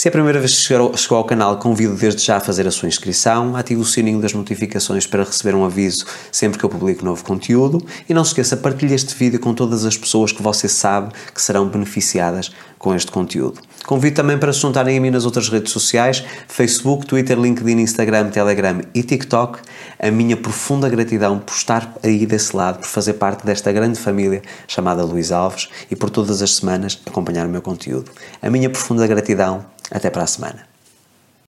Se 0.00 0.08
é 0.08 0.08
a 0.08 0.12
primeira 0.12 0.38
vez 0.38 0.56
que 0.56 0.62
chegou 0.62 1.18
ao 1.18 1.24
canal, 1.24 1.58
convido 1.58 1.94
desde 1.94 2.24
já 2.24 2.38
a 2.38 2.40
fazer 2.40 2.66
a 2.66 2.70
sua 2.70 2.88
inscrição, 2.88 3.54
ative 3.54 3.82
o 3.82 3.84
sininho 3.84 4.18
das 4.18 4.32
notificações 4.32 5.06
para 5.06 5.24
receber 5.24 5.54
um 5.54 5.62
aviso 5.62 6.06
sempre 6.32 6.58
que 6.58 6.64
eu 6.64 6.70
publico 6.70 7.04
novo 7.04 7.22
conteúdo 7.22 7.84
e 8.08 8.14
não 8.14 8.24
se 8.24 8.30
esqueça, 8.30 8.56
partilhe 8.56 8.94
este 8.94 9.14
vídeo 9.14 9.38
com 9.38 9.52
todas 9.52 9.84
as 9.84 9.98
pessoas 9.98 10.32
que 10.32 10.42
você 10.42 10.70
sabe 10.70 11.12
que 11.34 11.42
serão 11.42 11.68
beneficiadas 11.68 12.50
com 12.78 12.94
este 12.94 13.12
conteúdo. 13.12 13.60
Convido 13.86 14.16
também 14.16 14.38
para 14.38 14.52
se 14.52 14.60
juntarem 14.60 14.96
a 14.96 15.00
mim 15.00 15.10
nas 15.10 15.24
outras 15.24 15.48
redes 15.48 15.72
sociais, 15.72 16.24
Facebook, 16.46 17.06
Twitter, 17.06 17.38
LinkedIn, 17.38 17.80
Instagram, 17.80 18.30
Telegram 18.30 18.80
e 18.94 19.02
TikTok. 19.02 19.58
A 19.98 20.10
minha 20.10 20.36
profunda 20.36 20.88
gratidão 20.88 21.38
por 21.38 21.54
estar 21.54 21.94
aí 22.02 22.24
desse 22.26 22.56
lado, 22.56 22.78
por 22.78 22.86
fazer 22.86 23.14
parte 23.14 23.44
desta 23.44 23.72
grande 23.72 23.98
família 23.98 24.42
chamada 24.68 25.02
Luís 25.02 25.32
Alves 25.32 25.68
e 25.90 25.96
por 25.96 26.10
todas 26.10 26.40
as 26.40 26.54
semanas 26.56 27.00
acompanhar 27.04 27.46
o 27.46 27.50
meu 27.50 27.62
conteúdo. 27.62 28.10
A 28.40 28.48
minha 28.48 28.70
profunda 28.70 29.06
gratidão 29.06 29.64
até 29.90 30.08
para 30.08 30.22
a 30.22 30.26
semana. 30.26 30.69